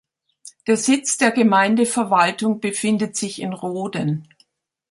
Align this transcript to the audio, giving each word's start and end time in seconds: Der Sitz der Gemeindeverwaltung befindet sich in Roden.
Der 0.65 0.77
Sitz 0.77 1.19
der 1.19 1.29
Gemeindeverwaltung 1.29 2.59
befindet 2.59 3.15
sich 3.15 3.39
in 3.39 3.53
Roden. 3.53 4.27